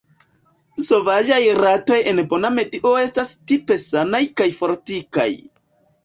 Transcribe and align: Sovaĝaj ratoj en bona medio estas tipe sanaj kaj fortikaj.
Sovaĝaj 0.85 1.41
ratoj 1.57 1.99
en 2.11 2.21
bona 2.31 2.49
medio 2.55 2.93
estas 3.01 3.29
tipe 3.51 3.77
sanaj 3.83 4.23
kaj 4.41 4.49
fortikaj. 4.63 5.29